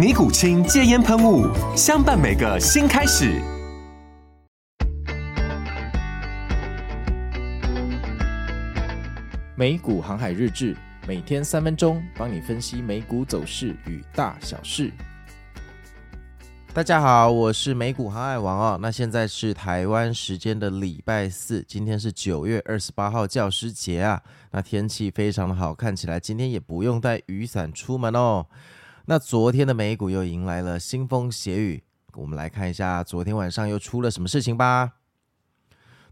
[0.00, 1.46] 尼古清戒烟喷雾，
[1.76, 3.38] 相伴每个新开始。
[9.54, 10.74] 美股航海日志，
[11.06, 14.90] 每天三分钟，帮你分析美股走势与大小事。
[16.72, 18.78] 大家好，我是美股航海王哦。
[18.80, 24.22] 那现在是台湾时间的礼拜四，今天是九月二十八号教师节啊。
[24.50, 28.46] 那天气非常的好，看起来今天也不用带雨伞出门哦。
[29.06, 31.82] 那昨天的美股又迎来了腥风血雨，
[32.14, 34.92] 我们来看一下昨天晚上又出了什么事情吧。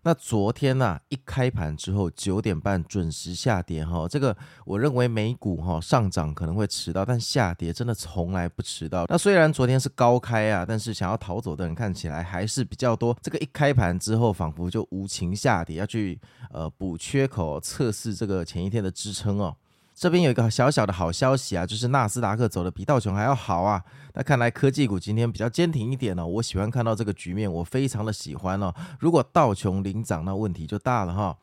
[0.02, 9.04] 那昨天呢、啊，一开盘之后九点半准时下跌哈，这个我认为美股哈上涨可能会迟到，但下跌真的从来不迟到。
[9.08, 13.14] 那虽然昨天是高开啊，但是想要逃走的人看起来还是比较多。
[13.20, 16.18] 这个一开盘之后，仿佛就无情下跌，要去
[16.52, 19.54] 呃补缺口，测试这个前一天的支撑哦。
[19.98, 23.82] 这边有一个小小的好消息啊，就是纳斯达克走的比道琼还要好啊。
[24.14, 26.24] 那看来科技股今天比较坚挺一点哦。
[26.24, 28.72] 我喜欢看到这个局面，我非常的喜欢哦。
[29.00, 31.36] 如果道琼领涨，那问题就大了哈。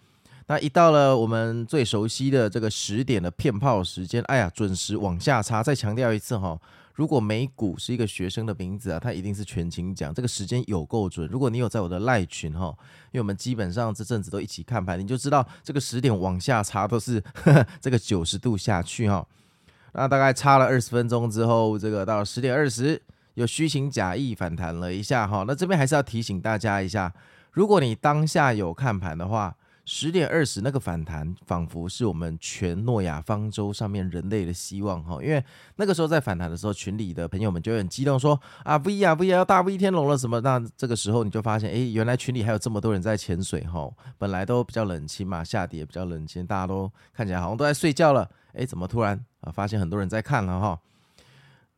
[0.47, 5.61] 那一到了我们最熟悉的这个十点的骗炮时间，哎呀，准时往下插。
[5.61, 6.57] 再强调一次哈。
[6.95, 10.13] 如果美股是一个学生的名字啊，他一定是全勤奖。
[10.13, 11.27] 这个时间有够准。
[11.27, 12.67] 如果你有在我的赖群哈，
[13.11, 19.27] 因为我们基本上这阵子都一起看盘，你就知道这个十点往下插都是呵呵这个九十度下去哈。
[19.91, 23.01] 那大概差了二十分钟之后，这个到十点二十
[23.33, 25.43] 有虚情假意反弹了一下哈。
[25.45, 27.13] 那这边还是要提醒大家一下，
[27.51, 29.55] 如果你当下有看盘的话。
[29.87, 35.43] 十点二十那个反弹，仿佛是我们全诺亚方舟上面人类的希望哈，因为
[35.75, 40.41] 那个时候在反弹的时候，群里的朋友们就很激动说啊 V 啊 V 啊要大 V 天龙了什么？
[40.41, 43.87] 那这个时候你就发现，哎，原来群里还有这么多人在潜水哈。
[44.17, 50.79] 本来都比较冷清嘛，下跌比较冷清，大家都看起来好像都在睡觉了，哎，怎么突然啊发现很多人在看了哈？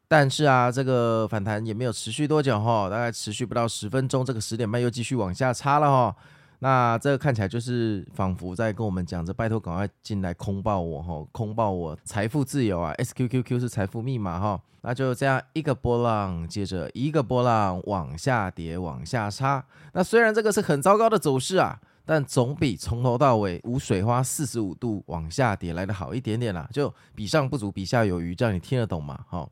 [0.08, 6.16] 但是啊，这个反弹也没有持续多久哈，大概持续不到十分钟，这个十点半又继续往下插了哈。
[6.60, 14.62] 那这个看起来就是仿佛在跟我们讲着，拜托赶快进来空爆我哈，空爆我财富自由啊，SQQQ 是财富密码哈。
[14.82, 19.64] 那就这样一个波浪接着一个波浪往下跌，往下插。
[19.94, 26.68] 那虽然这个是很糟糕的走势啊，但总比从头到尾无水花四十五度往下跌来的好一点点啦。
[26.72, 29.26] 就比上不足，比下有余，这样你听得懂吗？
[29.28, 29.50] 哈，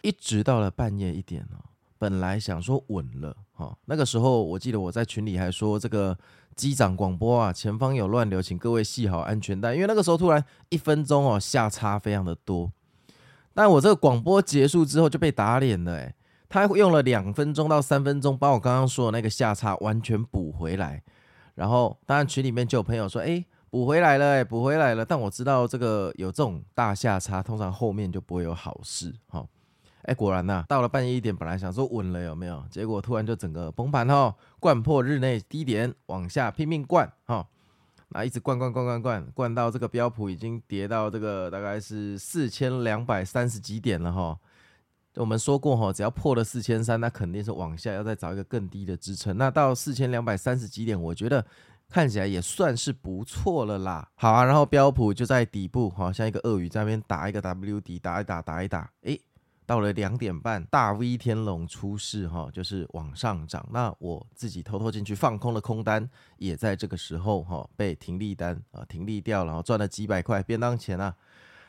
[0.00, 1.60] 一直到了半夜一点哦，
[1.98, 6.16] 本来想说稳了哦，那个时候我记得我在群里还说这个。
[6.56, 9.72] 机长广播啊，前方有乱流，请各位系好安全带。
[9.74, 12.70] 因为那个时候突然一分钟哦下差非常的多，
[13.54, 16.14] 但我这个广播结束之后就被打脸了诶，
[16.50, 21.02] 他用了两分钟到三分钟把我刚刚说的那个下差完全补回来。
[21.54, 25.02] 然后当然群里面就有朋友说，诶，补回来了诶，补回来了。
[25.02, 29.46] 但我知道这个有这种大下差，通常后面就不会有好事哈。
[30.04, 32.64] 哎，果然呐、到了半夜一点，本来想说稳了有没有？
[32.70, 37.46] 结果突然就整个崩盘哈，灌破日内低点，往下拼命灌哈，
[38.08, 44.38] 那一直灌灌灌灌灌，灌到这个标普已经跌到这个大概是四千两百三十几点了哈。
[45.16, 49.36] 我们说过哈，只要破了四千三，那肯定是往下要再找一个更低的支撑。
[49.36, 51.44] 那到四千两百三十几点，我觉得
[51.90, 54.08] 看起来也算是不错了啦。
[54.14, 59.18] 好啊，然后标普就在底部哈，像一个鳄鱼在那边打一个 W 底，打一打，打一打，哎。
[59.70, 63.64] 到了两点半，大 V 天龙出世哈，就是往上涨。
[63.70, 71.14] 那我自己偷偷进去放空的空单，也在这个时候哈被停利单啊停利掉，然后赚了几百块便当钱啊。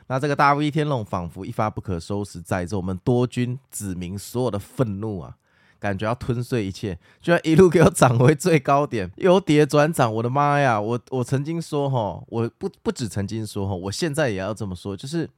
[0.08, 5.38] 那这个大 V 天龙仿佛一发不可收拾，载着我们多军子民所有的愤怒啊，
[5.78, 10.12] 感觉要吞噬一切，居然一路给我涨回最高点，由跌转涨。
[10.12, 10.82] 我的妈呀！
[10.82, 15.30] 我我曾经说哈，我不不止曾经说哈，我现在也要这么说，就是。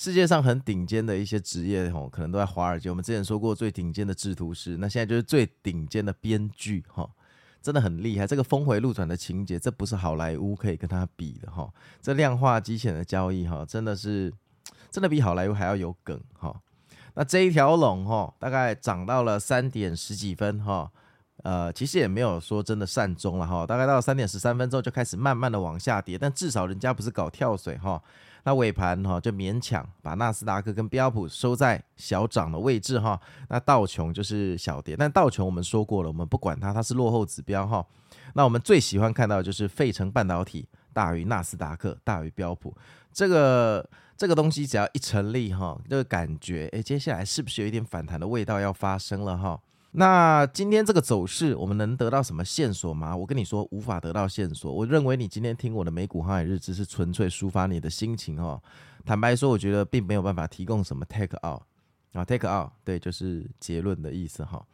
[0.00, 2.88] 世界上很顶尖的一些职业吼，可能都在华尔街。
[2.88, 7.06] 我们之前说过最顶尖的制图师，那现在就是最顶尖的编剧哈。
[7.60, 8.26] 真的很厉害。
[8.26, 11.70] 这个峰回路转的情节，这不是好莱坞可以跟他比的哈。
[12.00, 14.32] 这量化机器人的交易哈，真的是
[14.90, 16.58] 真的比好莱坞还要有梗哈。
[17.12, 20.90] 那这一条龙哈，大概涨到了三点十几分哈。
[21.42, 28.02] 呃，其实也没有说真的善终了哈，大概到三点十三分之后就开始慢慢的往下跌，但至少人家不是搞跳水哈，
[28.44, 37.86] 那尾盘哈就勉强把纳斯达克跟标普收在小涨的位置哈，那道琼就是小跌，但道琼我们说过了，我们不管它，它是落后指标哈，
[38.34, 42.76] 那我们最喜欢看到的就是费城半导体大于纳斯达克大于标普，
[43.12, 49.58] 这个这个东西只要一成立哈，这个感觉哎，接下来是不是有一点反弹的味道要发生了哈？
[49.92, 53.16] 那今天这个走势，我们能得到什么线索吗？
[53.16, 54.72] 我跟你说，无法得到线索。
[54.72, 58.62] 我认为你今天听我的美股航海日志是纯粹抒发你的心情哦。
[59.04, 61.62] 坦白说，我觉得并没有办法提供什么 take out
[62.12, 64.64] 啊，take out 对，就是结论的意思哈。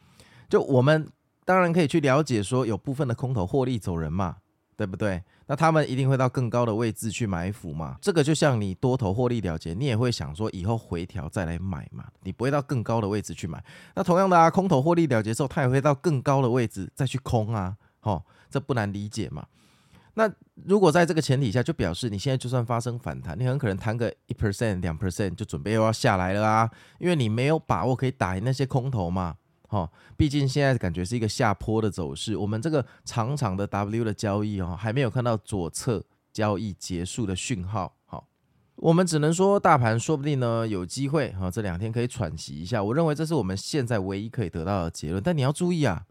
[0.50, 1.08] 就我们
[1.44, 4.36] 当然可以去了解说，有部分的空头获利走人嘛。
[4.76, 5.22] 对不对？
[5.46, 7.96] 那他们一定会到更高的位置去埋伏嘛。
[8.02, 12.04] 这个就像你多头获利了结，你也会想说以后回调再来买嘛。
[12.22, 13.62] 你不会到更高的位置去买。
[13.94, 17.76] 那同样的啊，空头获利了结之后，他也会到更高的位置再去空啊。
[18.02, 19.46] 哦，这不难理解嘛。
[20.14, 20.30] 那
[20.64, 29.36] 如果在这个前提下，就表示你现在就算发生反弹，你很可能弹个一 percent、两 percent 就准备又要下来了啊，因为你没有把握可以打赢那些空头嘛。
[29.68, 37.94] 哦，毕竟现在感觉是一个下坡的走势，我们这个长长的 W 的交易哦，还没有看到左侧交易结束的讯号。
[38.04, 38.28] 好，
[38.76, 42.82] 我们只能说大盘说不定呢有机会哈，这两天可以喘息一下。
[42.82, 45.22] 我认为这是我们现在唯一可以得到的结论。
[45.22, 46.06] 但你要注意啊，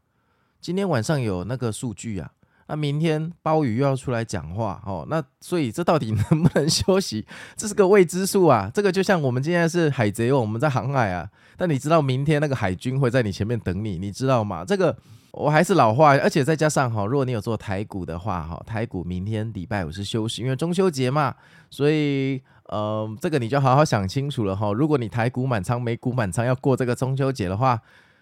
[0.61, 2.31] 今天晚上有那个数据啊。
[2.67, 7.23] 那明天鲍宇又要出来讲话哦，那所以这到底 能不能休息，
[7.55, 8.71] 这是个未知数啊。
[8.73, 14.65] 这个就像我们今天是海贼王，我们在航海啊，但你知道明天那个海军会在你前面等你，你知道吗？
[14.65, 14.97] 这个
[15.31, 21.35] 我还是老话，而且再加上哈，如果你有做台股的话哈，台股明天礼拜五是休息，因为中秋节嘛，
[21.69, 24.73] 所以呃，这个你就好好想清楚了哈。
[24.73, 27.79] 如果你台股满仓、美股满仓要过这个中秋节的话，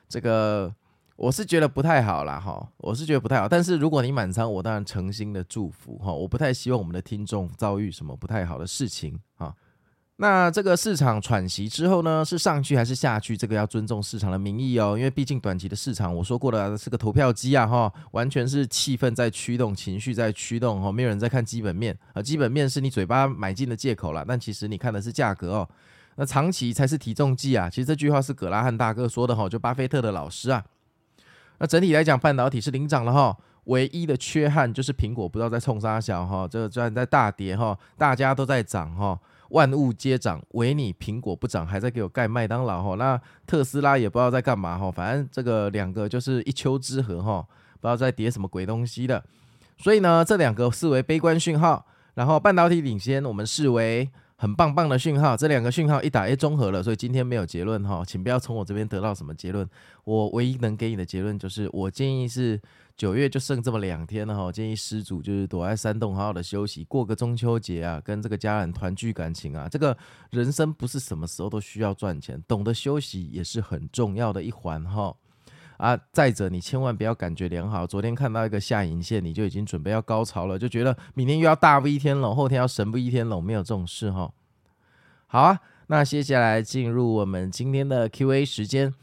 [0.10, 0.74] 这个。
[1.15, 3.48] 我是觉得不太好啦，哈，我是觉得不太好。
[3.48, 6.12] 但是如果你满仓，我当然诚心的祝福哈。
[6.12, 9.54] 我不太希望我们的听众遭遇什么不太好的事情哈。
[10.18, 13.36] 那这个市场喘息之后呢，是上去还是下去？
[13.36, 22.21] 这个要尊重市场的民意哦，因为毕竟短期的市场，我说过了是个投票机啊，哈，完全是气氛在驱动，情绪在驱动，哈，没有人在看基本面啊。
[22.21, 25.69] 基本面是你嘴巴买进的借口啦，但其实你看的是价格哦。
[26.15, 27.68] 那长期才是体重计啊。
[27.68, 30.63] 其实这句话是葛拉汉大哥说的哈，就巴菲特的老师啊。
[31.63, 33.38] 那整体来讲，半导体是领涨了哈，
[33.68, 39.18] 唯一的缺憾就是苹果不知道在冲啥小哈，这个虽然在大跌哈，大家都在涨哈，
[39.48, 42.95] 万物皆涨，唯你苹果不涨，还在给我盖麦当劳哈。
[42.95, 43.18] 那
[43.48, 47.48] 特斯拉也不知道在干嘛哈，反正这个两个就是一丘之貉哈，
[47.80, 49.24] 不知道在叠什么鬼东西的。
[49.77, 54.10] 所以呢，这两个视为悲观讯号，然后半导体领先，我们视为。
[54.44, 59.66] 很棒棒的讯号，这两个讯号一打，诶，综合了，所以今天没有结论哈，请不要从我这边得到什么结论。
[60.04, 62.62] 我唯一能给你的结论就是，我建议是
[62.98, 69.69] 九月就剩这么两天了哈，建议失主就是躲在山洞好好的休息，过个中秋节啊，跟这个家人团聚感情啊。
[69.69, 69.98] 这个
[70.31, 75.16] 人生不是什么时候都需要赚钱，懂得休息也是很重要的一环哈。
[75.78, 76.00] 啊！
[76.13, 77.86] 再者，你千万不要感觉良好。
[77.86, 84.32] 昨天看到一个下影线，你就已经准备要高潮了，就觉得明天又要大 V 天龙，后天要神 V 天龙，没有这种事哈。
[85.34, 88.94] 好啊，那接下来进入我们今天的 Q&A 时间。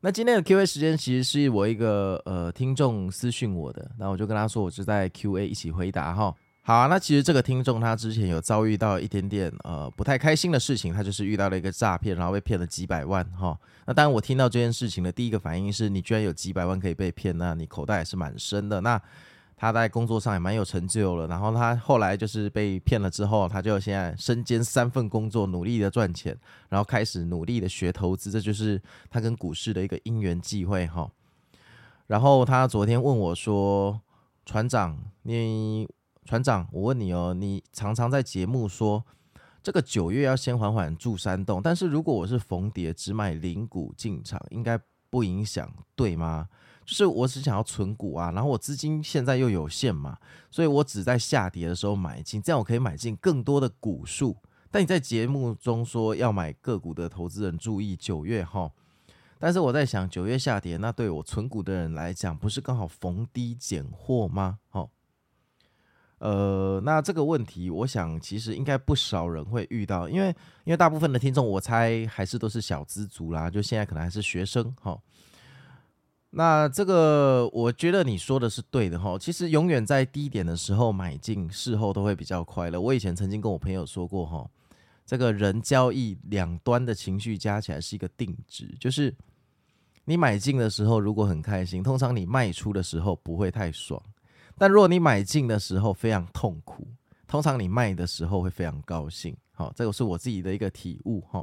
[0.00, 6.34] 那今天的 Q&A 时间其实是我一个呃听众私讯我的，那我就跟他说，我是在 Q&A 一起回答哈。
[6.62, 13.56] 好啊，那其实这个听众他之前有遭遇到一点点呃不太开心的事情，他就是遇到了一个诈骗，然后被骗了几百万哈。
[13.86, 18.80] 那当然我听到这件事情的第一个反应是你居然有几百万可以被骗，那你口袋也是蛮深的。
[18.80, 19.00] 那
[19.56, 31.10] 他在工作上也蛮有成就了，然后他后来就是被骗了之后，他就现在身兼三份工作，努力的赚钱，然后开始努力的学投资，这就是他跟股市的一个因缘际会哈。
[32.06, 34.00] 然后他昨天问我说
[34.46, 35.88] ：“船长，你？”
[36.26, 39.04] 船长，我问你哦，你常常在节目说
[39.62, 44.76] 这个九月要先缓缓住山洞，但是如果我是逢跌只买零股进场，应该
[45.08, 46.48] 不影响，对吗？
[46.86, 50.16] 就是我只想要存股啊，然后我资金现在又有限嘛，
[50.50, 54.36] 所以我只在下跌的时候买进，这样我可以买进更多的股数。
[54.70, 58.70] 但你在节目中说要买个股的投资人注意九月哈，
[59.38, 64.58] 但是我在想九月下跌，那对我存股的人来讲，不是刚好逢低捡货吗？
[64.70, 64.88] 哈。
[66.18, 70.28] 呃，那这个问题，我想其实应该不少人会遇到，因为
[70.64, 74.98] 因为大部分的听众，我猜还是都是小资族啦，就现在可能还是学生哈。
[76.38, 79.18] 那这个我觉得你说的是对的哈。
[79.18, 82.78] 其实永远在低点的时候买进，事后都会比较快乐。
[82.78, 84.46] 我以前曾经跟我朋友说过哈，
[85.06, 89.14] 这个人交易两端的情绪加起来是一个定值，就是
[90.04, 93.98] 你买进的时候如果很开心，通常你卖出的时候不会太爽；
[94.58, 96.86] 但如果你买进的时候非常痛苦，
[97.26, 99.34] 通常你卖的时候会非常高兴。
[99.52, 101.42] 好，这个是我自己的一个体悟哈。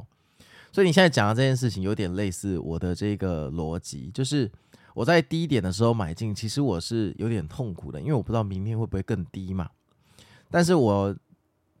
[0.70, 4.48] 所以你现在讲的这件事情有点类似我的这个逻辑，就是。
[4.94, 9.68] 我在低点的时候买进，其实我是有点痛苦的，因为我不知道明天会不会更低嘛。
[10.48, 11.14] 但是我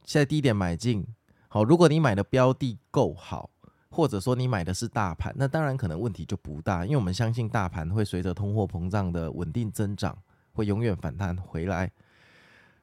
[0.04, 1.06] 现在低点买进，
[1.46, 3.50] 好，如果你买的标的够好，
[3.88, 10.18] 或者说你买的是大盘，那当然可能问题就不大，因为我们相信大盘会随着通货膨胀的稳定增长，
[10.52, 11.92] 会永远反弹回来。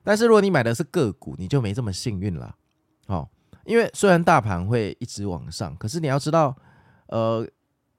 [0.02, 2.56] 但是如果你买的是个股，你就没这么幸运了。
[3.06, 3.30] 好，
[3.66, 6.56] 因为虽然大盘会一直往上，可是你要知道，
[7.08, 7.46] 呃。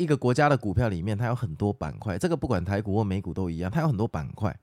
[0.02, 2.18] 一个国家的股票里面，它有很多板块。
[2.18, 4.54] 这个不管台股或美股都一样，它有很多板块。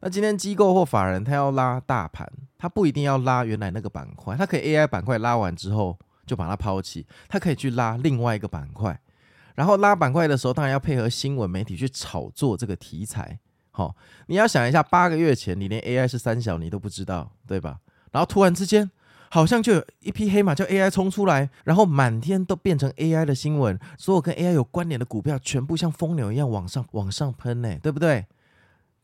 [0.00, 9.00] 那今天机构或法人他要拉大盘，他不一定要拉原来那个板块，他可以 AI 板块拉完之后就把它抛弃，他可以去拉另外一个板块。
[9.54, 13.38] 然后拉板块的时候，当然要配合新闻媒体去炒作这个题材。
[13.70, 13.94] 好，
[14.26, 17.78] 你要想一下，八个月前你连 AI 是三小你都不知道，对吧？
[18.10, 18.90] 然后突然之间。
[19.34, 28.26] 好像就有一匹黑马叫 AI 冲出来，然后满天都变成 AI 的新闻，所有跟 AI 有关联的股票全部像疯牛一样往上往上喷呢，对不对？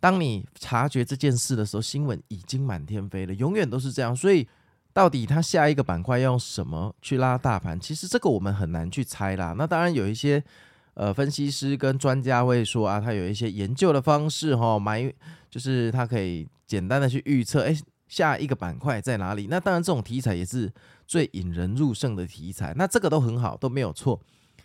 [0.01, 4.15] 当你察觉这件事的时候，新闻已经满天飞了，永远都是这样。
[4.15, 4.47] 所以，
[4.93, 7.81] 到底它下一个板块要用什么去拉大盘？
[7.81, 9.55] 其实这个我们很难去猜啦。
[9.57, 10.45] 那当然有一些
[10.93, 15.11] 呃分析师跟专家会说啊，他有一些研究的方式哈，买
[15.49, 17.75] 就是他可以简单的去预测，哎。
[18.09, 19.47] 下一个板块在哪里？
[19.49, 20.73] 那当然，这种题材也是
[21.07, 22.75] 最引人入胜的题材。
[22.77, 24.21] 那这个都很好，都没有错。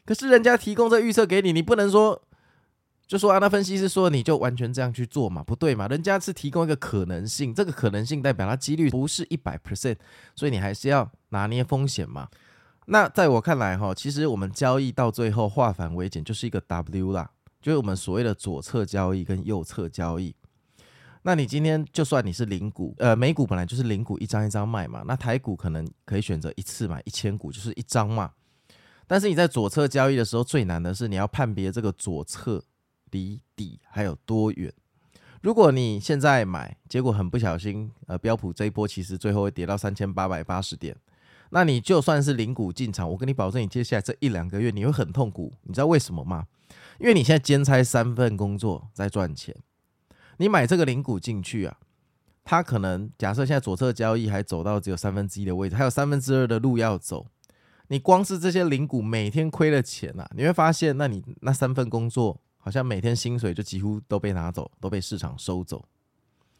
[0.05, 2.21] 可是人家提供这预测给你，你不能说
[3.05, 5.43] 就说啊，那分析师说你就完全这样去做嘛？
[5.43, 5.87] 不对嘛？
[5.87, 9.97] 人家是提供一个可能性，这个可能性代表它几率不是一百 percent，
[10.35, 12.27] 所以你还是要拿捏风险嘛。
[12.87, 17.29] 那在我看来哈，其实我们交易到最后化繁为简，就是一个 W 啦，
[17.61, 20.35] 就是我们所谓的左侧交易跟右侧交易。
[21.25, 28.31] 那你今天就算你是零股，呃，美股本来就是零股一张一张卖嘛，那台股可能可以选择一次买一千股，就是一张嘛。
[29.07, 32.63] 但是你在左侧交易的时候，最难的是你要判别这个左侧
[33.11, 34.71] 离底还有多远。
[35.41, 40.95] 如果你现在买，结果很不小心，呃，标普这一波其实最后会跌到三千八百八十点，
[41.51, 46.47] 那你就算是零股进场，我跟你保证，你接下来这一两个月你会很痛苦，你知道为什么吗？
[46.99, 49.55] 因为你现在兼差三份工作在赚钱。
[50.37, 51.77] 你买这个零股进去啊，
[52.43, 57.27] 它可能假设现在左侧交易还走到只有三分之一的位置，还有三分之二的路要走。
[57.87, 65.85] 你光是这些零股每天亏了钱啊，你会发现，那你那三份工作好像每天薪水就几乎都被拿走，都被市场收走。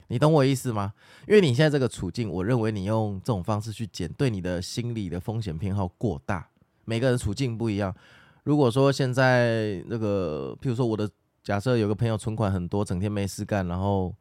[0.07, 0.93] 你懂我意思吗？
[1.27, 6.47] 因为你现在这个处境，我认为你用这种方式去减，对你的心理的风险偏好过大。
[6.85, 7.95] 每个人处境不一样。
[8.43, 11.09] 如果说现在那个，譬如说我的。
[11.43, 14.15] 假设有个朋友存款很多，整天没事干，然后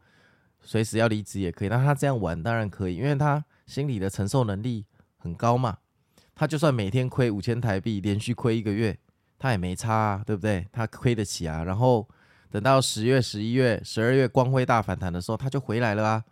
[0.61, 1.69] 随时要离职也可以。
[1.69, 4.85] 那他这样玩当然可以，因为他心理的承受能力
[5.19, 5.79] 很高嘛。
[6.35, 8.99] 他就算每天亏五千台币，连续亏一个月，
[9.39, 10.67] 他也没差啊，对不对？
[10.73, 11.63] 他亏得起啊。
[11.63, 12.09] 然后
[12.51, 16.25] 等到十月、十一月、十二月光辉大反弹的时候，他就回来了啊。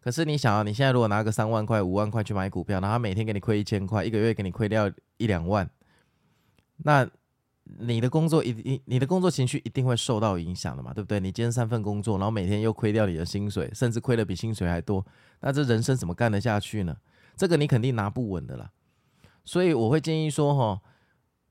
[0.00, 5.68] 可是你想啊，你现在如果拿个三万块、五万块去买股票，然后他每天给你亏一千块，一个月给你亏掉一两万，
[6.76, 7.10] 那。
[7.78, 11.18] 你的工作一定，你的工作情绪一定会受到影响的嘛，对不对？
[11.20, 15.04] 你今天三份工作，然后每天又亏掉你的薪水，甚至亏得比薪水还多，
[15.40, 16.96] 那这人生怎么干得下去呢？
[17.36, 18.70] 这个你肯定拿不稳的啦。
[19.44, 20.80] 所以我会建议说，哈，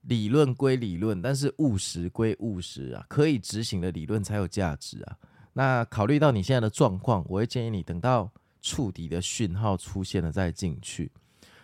[0.02, 5.18] 理论归理论，但是务实归务实啊，可以执行的理论才有价值啊。
[5.54, 11.12] 那考虑到你现在的状况，我会建议你等到触底的讯号出现了再进去。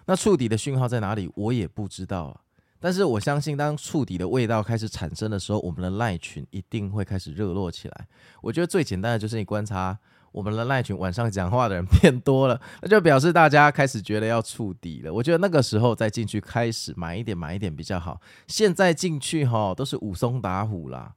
[0.06, 1.32] 那触底的讯号在哪里？
[1.36, 2.42] 我也不知道啊。
[2.80, 8.08] 但是我相信，当触底的味道开始产生的时候，我们的赖群一定会开始热络起来。
[8.42, 9.98] 我觉得最简单的就是你观察
[10.32, 15.12] 我们的赖群晚上讲话的人变多了， 那就表示大家开始觉得要触底了。
[15.12, 18.22] 我觉得那个时候再进去开始买一点买一点比较好。
[18.48, 21.16] 现在进去哈都是武松打虎啦，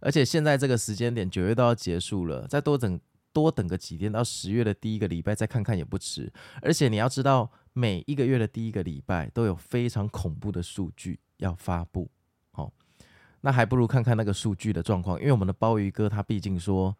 [0.00, 3.00] 而且现在这个时间点九月都要结束了，再多等
[3.32, 6.30] 多等个几天到十月的第一个礼拜再看看也不迟。
[6.60, 7.50] 而且你要知道。
[7.72, 12.10] 每一个月的第一个礼拜都有非常恐怖的数据要发布，
[12.50, 12.72] 好，
[13.40, 16.94] 那还不如看看那个数据的状况，因为我们的鲍鱼哥他毕竟说，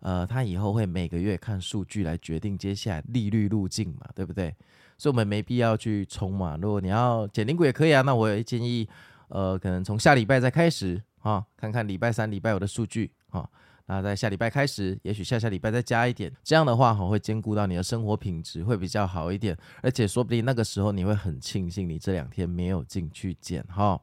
[0.00, 4.54] 呃，他以后会每个月看数据来决定接下来利率路径嘛，对不对？
[4.96, 6.56] 所以我们没必要去冲嘛。
[6.60, 8.88] 如果你要减零股也可以啊，那我也建议，
[9.28, 13.48] 呃，可能从下礼拜再开始，哈，看看礼拜三、礼拜五的数据哈。
[13.86, 19.56] 那在下礼拜开始，也许下下礼拜再加一点，这样的话哈，会兼顾到你的生活品质，会比较好一点。
[19.82, 24.00] 而且说不定那个时候你会很庆幸你这两天没有进去减哈。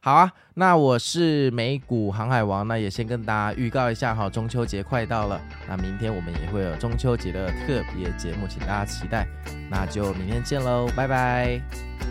[0.00, 9.26] 好啊，那我是美股航海王，那也先跟大家预告一下哈，中秋节快到了，那明天我们也会有中秋节的特别节目，请大家期待。
[9.70, 12.03] 那就明天见喽，拜拜。